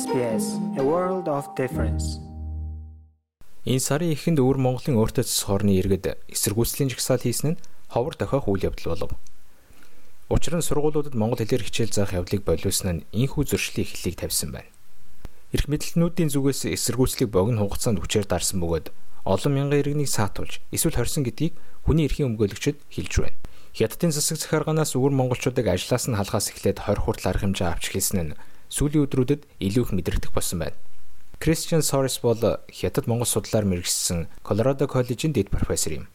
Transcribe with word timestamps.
SBS 0.00 0.44
A 0.80 0.82
World 0.90 1.26
of 1.36 1.44
Difference. 1.60 2.06
Энэ 3.68 3.84
сарын 3.84 4.14
эхэнд 4.16 4.40
өвөр 4.40 4.56
Монголын 4.56 4.96
өөртөө 4.96 5.28
цэс 5.28 5.44
хорны 5.44 5.76
иргэд 5.76 6.16
эсэргүүцлийн 6.32 6.88
жагсаал 6.88 7.20
хийсэн 7.20 7.48
нь 7.52 7.60
ховор 7.92 8.16
дохиох 8.16 8.48
үйл 8.48 8.64
явдал 8.64 8.96
болов. 8.96 9.12
Учир 10.32 10.56
нь 10.56 10.64
сургуулиудад 10.64 11.12
монгол 11.12 11.44
хэлээр 11.44 11.68
хичээл 11.68 11.92
заах 11.92 12.16
явдлыг 12.16 12.48
болиулсан 12.48 12.88
нь 12.88 13.04
инхүү 13.12 13.44
зөрчлийн 13.44 13.84
эхлэлийг 13.84 14.16
тавьсан 14.16 14.48
байна. 14.56 14.72
Ирэх 15.52 15.68
мэдлэлтнүүдийн 15.68 16.32
зүгээс 16.32 16.72
эсэргүүцлийг 16.72 17.28
богино 17.28 17.68
хугацаанд 17.68 18.00
хүчээр 18.00 18.24
дарсан 18.24 18.56
бөгөөд 18.64 18.88
олон 19.28 19.52
мянган 19.52 19.84
иргэнийг 19.84 20.08
саатуулж 20.08 20.64
эсвэл 20.72 20.96
хорсон 20.96 21.28
гэдгийг 21.28 21.52
хүний 21.84 22.08
эрхийн 22.08 22.32
өмгөөлөгчд 22.32 22.80
хэлж 22.88 23.12
байна. 23.20 23.36
Хятадын 23.76 24.16
засаг 24.16 24.40
захиргаанаас 24.40 24.96
өвөр 24.96 25.12
монголчуудыг 25.12 25.68
ажлаас 25.68 26.08
нь 26.08 26.16
халахаас 26.16 26.56
эхлээд 26.56 26.88
20 26.88 27.04
хүртэл 27.04 27.28
арга 27.28 27.44
хэмжээ 27.44 27.68
авч 27.68 27.84
хэлсэн 27.92 28.32
нь 28.32 28.36
сүүлийн 28.70 29.04
өдрүүдэд 29.04 29.42
илүү 29.58 29.84
их 29.84 29.92
мэдрэгдэх 29.92 30.32
болсон 30.32 30.64
байна. 30.64 30.78
Christian 31.42 31.82
Soros 31.82 32.20
бол 32.22 32.38
Хятад 32.70 33.06
Монгол 33.06 33.26
судлаар 33.26 33.64
мэрэгчсэн 33.64 34.28
Colorado 34.46 34.86
College-ийн 34.86 35.32
дэд 35.32 35.50
профессор 35.50 35.92
юм. 35.98 36.06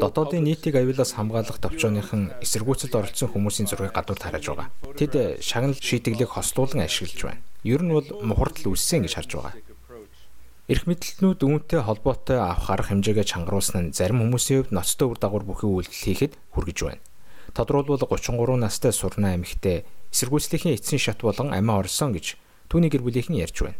Дотоодын 0.00 0.40
нийтийг 0.40 0.72
аюулаас 0.72 1.12
хамгаалах 1.12 1.60
товчооныхон 1.60 2.32
эсэргүүцэлд 2.40 2.96
оролцсон 2.96 3.28
хүмүүсийн 3.28 3.68
зургийг 3.68 3.92
гадуур 3.92 4.16
хараж 4.16 4.48
байгаа. 4.48 4.72
Тэд 4.96 5.44
шагнал 5.44 5.76
шийтгэлийг 5.76 6.32
хослуулан 6.32 6.88
ашиглаж 6.88 7.20
байна. 7.20 7.44
Ер 7.60 7.84
нь 7.84 7.92
бол 7.92 8.08
мухардл 8.24 8.72
үлссэн 8.72 9.04
гэж 9.04 9.12
харж 9.20 9.30
байгаа. 9.36 9.54
Ирэх 10.64 10.88
мэдлэлтнүүд 10.88 11.44
үүнтэй 11.44 11.84
холбоотой 11.84 12.40
авах 12.40 12.72
арга 12.72 12.88
хэмжээгээ 12.88 13.28
чангаруулсан 13.28 13.92
нь 13.92 13.92
зарим 13.92 14.24
хүмүүсийн 14.24 14.64
хувьд 14.64 14.72
ноцтой 14.72 15.12
үр 15.12 15.20
дагавар 15.20 15.44
бүхий 15.44 15.68
үйлдэл 15.68 16.04
хийхэд 16.08 16.32
хүргэж 16.56 16.78
байна. 16.88 17.04
Тодорхойлбол 17.52 18.08
33 18.08 18.56
настай 18.56 18.92
сурна 18.96 19.36
эмэгтэй 19.36 19.84
эсэргүүцлийнхээ 20.14 20.80
эцсийн 20.80 21.02
шат 21.02 21.20
болон 21.20 21.52
амиа 21.52 21.84
орсон 21.84 22.16
гэж 22.16 22.40
түүний 22.72 22.88
гэр 22.88 23.04
бүлийнхэн 23.04 23.36
ярьж 23.36 23.68
байна. 23.68 23.78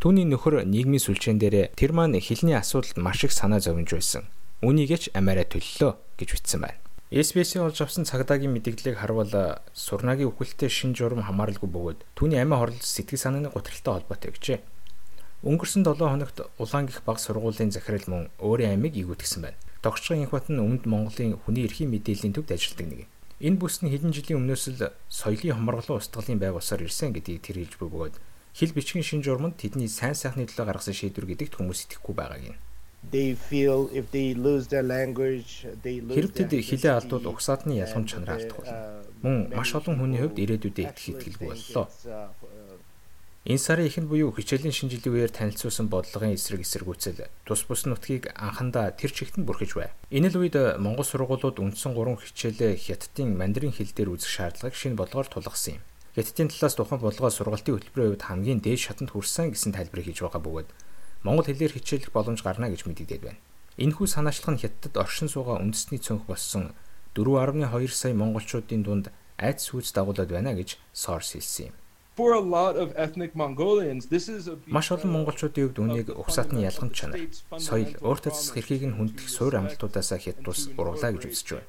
Түүний 0.00 0.24
нөхөр 0.24 0.64
нийгмийн 0.64 1.02
сүлжээн 1.02 1.36
дээр 1.36 1.76
тэр 1.76 1.92
маань 1.92 2.16
хэлний 2.16 2.56
асуудалд 2.56 2.96
маш 2.96 3.24
их 3.24 3.32
санаа 3.32 3.60
зовж 3.60 3.92
байсан. 3.92 4.24
Үүнийгээч 4.64 5.12
амиараа 5.12 5.44
төллөө 5.44 5.92
гэж 6.16 6.28
бичсэн 6.32 6.60
байна. 6.64 6.80
SBS-ийн 7.12 7.62
олж 7.62 7.78
авсан 7.80 8.02
цагдаагийн 8.02 8.50
мэдээллийг 8.50 8.98
харвал 8.98 9.62
сурнагийн 9.72 10.26
үхэлтэй 10.26 10.66
шин 10.66 10.90
журам 10.90 11.22
хамааралгүй 11.22 11.70
бөгөөд 11.70 12.00
түүний 12.18 12.42
амиа 12.42 12.58
хорлол 12.58 12.82
сэтгэл 12.82 13.22
санааны 13.22 13.54
гутралтай 13.54 13.94
холбоотой 13.94 14.34
гэжээ. 14.34 14.58
Өнгөрсөн 15.46 15.86
7 15.86 16.02
хоногт 16.02 16.38
Улаан 16.58 16.90
гих 16.90 17.06
баг 17.06 17.22
сургуулийн 17.22 17.70
захирал 17.70 18.02
мөн 18.10 18.22
өөрийн 18.42 18.74
амийг 18.74 18.98
игүүдгсэн 18.98 19.38
байна. 19.38 19.60
Тогтчгын 19.86 20.26
Инхбат 20.26 20.50
нь 20.50 20.58
Өмнөд 20.58 20.82
Монголын 20.90 21.38
хүний 21.46 21.62
эрхийн 21.62 21.94
мэдээллийн 21.94 22.34
төвд 22.34 22.50
ажилладаг 22.50 22.86
нэг. 22.90 23.00
Энэ 23.38 23.54
бүс 23.62 23.86
нь 23.86 23.90
хэдэн 23.94 24.10
жилийн 24.10 24.42
өмнөөс 24.42 24.64
л 24.74 24.90
соёлын 25.06 25.54
хомроглон 25.62 26.02
устгалын 26.02 26.42
байг 26.42 26.58
усаар 26.58 26.82
ирсэн 26.82 27.14
гэдгийг 27.14 27.46
тэр 27.46 27.62
хэлж 27.62 27.78
бөгөөд 27.78 28.14
хил 28.58 28.74
бичгийн 28.74 29.06
шин 29.06 29.22
журманд 29.22 29.62
тэдний 29.62 29.86
сайн 29.86 30.18
сайхны 30.18 30.50
төлөө 30.50 30.66
гаргасан 30.66 30.90
шийдвэр 30.90 31.30
гэдэгт 31.30 31.54
хүмүүс 31.62 31.86
итгэхгүй 31.86 32.14
байгааг 32.18 32.42
нь. 32.50 32.58
they 33.10 33.34
feel 33.34 33.86
if 33.92 34.10
they 34.10 34.34
lose 34.34 34.66
their 34.66 34.82
language 34.82 35.66
they 35.82 36.00
lose 36.02 36.18
Хэрв 36.18 36.30
тэд 36.34 36.50
хилээ 36.50 36.92
алдвал 36.98 37.30
угсаадны 37.30 37.78
ялгамж 37.78 38.10
чанараа 38.10 38.36
алдах 38.42 38.58
болно. 38.58 39.06
Мөн 39.22 39.36
маш 39.54 39.70
олон 39.78 40.02
хүний 40.02 40.18
хувьд 40.18 40.42
ирээдүйдээ 40.42 40.86
итгэх 40.90 41.08
итгэлгүй 41.14 41.46
боллоо. 41.54 41.86
Энэ 43.46 43.62
сарын 43.62 43.86
эхэнд 43.86 44.10
буюу 44.10 44.34
хичээлийн 44.34 44.74
шинжилгээ 44.74 45.30
үеэр 45.30 45.30
танилцуулсан 45.30 45.86
бодлогын 45.86 46.34
эсрэг 46.34 46.66
эсэргүүцэл 46.66 47.30
тус 47.46 47.62
бус 47.62 47.86
нутгийг 47.86 48.34
анхандаа 48.34 48.90
тэр 48.90 49.14
чигт 49.14 49.38
нь 49.38 49.46
бүрхэж 49.46 49.78
байв. 49.78 49.94
Энэ 50.10 50.34
л 50.34 50.42
үед 50.42 50.58
Монгол 50.82 51.06
сургуулиуд 51.06 51.62
үндсэн 51.62 51.94
3 51.94 52.26
хичээлээ 52.26 52.74
хятадын 52.74 53.38
мандрин 53.38 53.70
хэл 53.70 53.94
дээр 53.94 54.18
үзэх 54.18 54.34
шаардлагыг 54.34 54.74
шинэ 54.74 54.98
бодлогоор 54.98 55.30
тулгасан 55.30 55.78
юм. 55.78 55.82
Хятадын 56.18 56.50
талаас 56.50 56.74
тухайн 56.74 56.98
бодлогоо 56.98 57.30
сургалтын 57.30 57.74
хөтөлбөрийн 57.78 58.10
хувьд 58.18 58.26
хамгийн 58.26 58.60
дээд 58.66 58.82
шатанд 58.82 59.14
хүрсэн 59.14 59.54
гэсэн 59.54 59.78
тайлбарыг 59.78 60.10
хийж 60.10 60.26
байгаа 60.26 60.42
бөгөөд 60.42 60.68
Монгол 61.22 61.46
хэлээр 61.46 61.78
хичээлэх 61.78 62.10
боломж 62.10 62.42
гарна 62.42 62.66
гэж 62.66 62.82
мэдэгдээд 62.82 63.22
байна. 63.22 63.38
Энэхүү 63.78 64.10
санаачлах 64.10 64.58
нь 64.58 64.62
хятадд 64.66 64.98
оршин 64.98 65.30
суугаа 65.30 65.62
үндэсний 65.62 66.02
цонх 66.02 66.26
болсон 66.26 66.74
4.2 67.14 67.62
сая 67.94 68.10
монголчуудын 68.10 68.82
дунд 68.82 69.14
айц 69.38 69.70
сүйц 69.70 69.94
дагуулад 69.94 70.34
байна 70.34 70.50
гэж 70.58 70.82
Source 70.90 71.38
хэлсэн 71.38 71.70
юм. 71.70 71.74
For 72.16 72.32
a 72.32 72.40
lot 72.40 72.74
of 72.76 72.88
ethnic 72.96 73.32
Mongolians 73.34 74.08
this 74.08 74.28
is 74.28 74.48
a 74.48 74.56
Маш 74.66 74.88
олон 74.90 75.12
монголчуудын 75.12 75.68
хувьд 75.68 75.78
үнийг 75.84 76.08
угсаатны 76.16 76.64
ялгамж 76.64 76.94
чанар, 76.96 77.20
соёл, 77.60 77.92
өөртөө 78.00 78.32
засах 78.32 78.56
эрхийг 78.56 78.88
нь 78.88 78.96
хүндэх 78.96 79.28
суурь 79.28 79.60
амлалтуудаас 79.60 80.16
хятадус 80.16 80.72
уруулаа 80.80 81.12
гэж 81.12 81.28
үзэж 81.28 81.48
байна. 81.60 81.68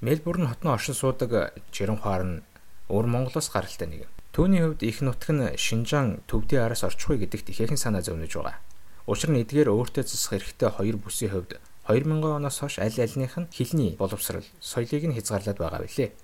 Мельбурн 0.00 0.46
хотны 0.46 0.70
оршин 0.70 0.94
суудаг 0.94 1.58
Жирэнхуар 1.74 2.22
нь 2.22 2.42
өөр 2.86 3.06
Монголоос 3.10 3.50
гаралтай 3.50 3.90
нэг. 3.90 4.06
Түүний 4.30 4.62
хувьд 4.62 4.86
их 4.86 5.02
нутг 5.02 5.26
нь 5.34 5.58
Шинжаан 5.58 6.22
төвдийн 6.30 6.62
араас 6.62 6.86
орчихгүй 6.86 7.18
гэдэгт 7.26 7.50
ихээхэн 7.50 7.82
санаа 7.82 8.06
зовниж 8.06 8.38
байгаа. 8.38 8.62
Учир 9.10 9.34
нь 9.34 9.42
эдгээр 9.42 9.74
өөртөө 9.74 10.06
засах 10.06 10.38
эрхтэй 10.38 10.70
хоёр 10.70 11.02
бүсийн 11.02 11.34
хувьд 11.34 11.58
2000 11.90 12.22
оноос 12.22 12.62
хойш 12.62 12.78
аль 12.78 12.94
альнийх 12.94 13.34
нь 13.34 13.50
хилний 13.50 13.98
боловсрал, 13.98 14.46
соёлыг 14.62 15.02
нь 15.02 15.16
хязгаарлаад 15.18 15.58
байгаа 15.58 15.82
билээ. 15.82 16.14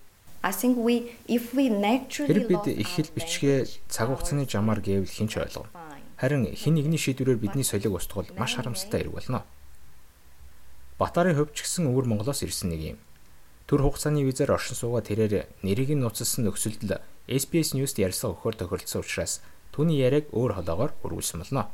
I 0.44 0.52
think 0.52 0.76
we 0.76 1.16
if 1.26 1.54
we 1.56 1.72
naturally 1.72 2.44
бид 2.44 2.60
lost 2.60 2.68
их 2.68 2.88
хэл 2.92 3.08
our 3.08 3.16
бичгээ 3.16 3.56
цаг 3.88 4.12
хугацааны 4.12 4.44
жамаар 4.44 4.84
гээвэл 4.84 5.08
хинч 5.08 5.40
ойлгов. 5.40 5.72
fine. 5.72 6.04
Харин 6.20 6.52
хин 6.52 6.74
нэгний 6.76 7.00
шийдвэрээр 7.00 7.40
бидний 7.40 7.64
соёлыг 7.64 7.96
устгавал 7.96 8.28
маш 8.36 8.60
харамсалтай 8.60 9.00
хэрэг 9.08 9.14
болно. 9.16 9.48
Батарын 11.00 11.32
хувьд 11.32 11.56
ч 11.56 11.64
гэсэн 11.64 11.88
өвөр 11.88 12.04
Монголоос 12.04 12.44
ирсэн 12.44 12.76
нэг 12.76 12.82
юм. 12.92 12.98
Төр 13.64 13.88
хугацааны 13.88 14.20
визээр 14.20 14.52
оршин 14.52 14.76
суугаа 14.76 15.00
тэрээр 15.00 15.48
нэрийг 15.64 15.96
нь 15.96 16.04
нууцлсан 16.04 16.44
нөхцөлд 16.44 16.92
SBS 17.24 17.72
News-д 17.72 18.04
ярилцлага 18.04 18.36
өгөхөөр 18.36 18.56
тохиролцсон 18.60 19.00
учраас 19.00 19.40
түүний 19.72 20.04
яриаг 20.04 20.28
өөр 20.36 20.60
холоогоор 20.60 20.92
үргэлжлүүлсэн 21.00 21.40
болно. 21.40 21.72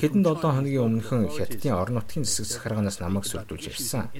Хэдэн 0.00 0.24
from 0.24 0.24
7 0.24 0.24
Chinese 0.24 0.40
хоногийн 0.40 0.84
өмнөхөн 0.86 1.28
Хятадын 1.28 1.76
орон 1.76 2.00
нутгийн 2.00 2.24
засаг 2.24 2.46
захиргаанаас 2.46 2.98
намайг 2.98 3.24
сүрдүүлж 3.28 3.64
ирсэн. 3.70 4.10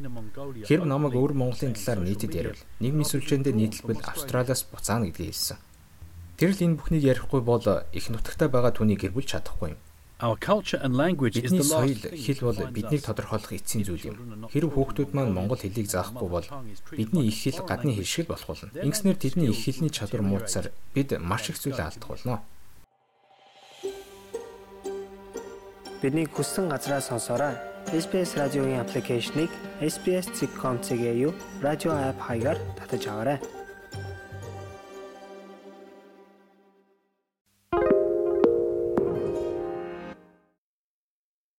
Хэрв 0.68 0.84
намайг 0.86 1.14
өвөр 1.16 1.34
Монголын 1.34 1.74
талаар 1.74 2.00
нийтэд 2.04 2.34
ярил, 2.36 2.60
нийгмийн 2.78 3.10
сүлжээндээ 3.10 3.54
нийтлбэл 3.56 4.06
Австралиас 4.06 4.62
буцаана 4.70 5.10
гэдгийг 5.10 5.34
хэлсэн. 5.34 5.58
Тэр 6.38 6.50
л 6.54 6.62
энэ 6.62 6.78
бүхнийг 6.78 7.04
ярихгүй 7.04 7.42
бол 7.42 7.64
их 7.90 8.06
нутагтаа 8.12 8.48
байгаа 8.48 8.72
түүний 8.76 8.96
гэр 9.00 9.12
бүл 9.12 9.26
чадахгүй 9.26 9.74
юм. 9.74 9.80
Our 10.20 10.36
culture 10.36 10.78
and 10.84 10.96
language 10.96 11.40
is 11.40 11.50
the 11.50 11.64
thing 11.64 11.96
хэл 11.96 12.44
бол 12.44 12.60
биднийг 12.76 13.02
тодорхойлох 13.08 13.56
эцсийн 13.56 13.88
зүйл 13.88 14.12
юм. 14.12 14.16
Хэрв 14.52 14.76
хүүхдүүд 14.76 15.16
маань 15.16 15.32
монгол 15.32 15.56
хэлийг 15.56 15.88
заахгүй 15.88 16.28
бол 16.28 16.44
бидний 16.92 17.32
их 17.32 17.40
хэл 17.40 17.64
гадны 17.64 17.96
хэл 17.96 18.04
шиг 18.04 18.28
болох 18.28 18.52
болно. 18.52 18.68
Ингэснээр 18.76 19.16
тэдний 19.16 19.48
их 19.48 19.64
хэлний 19.64 19.88
чадвар 19.88 20.20
муудсаар 20.20 20.76
бид 20.92 21.16
маш 21.16 21.48
их 21.48 21.56
зүйл 21.56 21.80
алдах 21.80 22.04
болно. 22.04 22.44
Бидний 26.02 26.24
хүссэн 26.24 26.68
газраас 26.68 27.08
сонсоорой. 27.08 27.54
SBS 27.92 28.32
радиогийн 28.40 28.80
аппликейшнийг 28.80 29.50
SBS.com.cg 29.80 31.34
радио 31.60 31.92
апп 31.92 32.20
хаягаар 32.20 32.58
татаж 32.78 33.06
аваарай. 33.06 33.38